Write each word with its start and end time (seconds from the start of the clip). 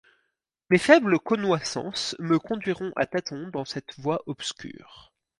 Mes 0.71 0.79
faibles 0.79 1.19
connoissances 1.19 2.15
me 2.17 2.39
conduiront 2.39 2.91
à 2.95 3.05
tâtons 3.05 3.49
dans 3.49 3.65
cette 3.65 3.99
voie 3.99 4.23
obscure. 4.25 5.13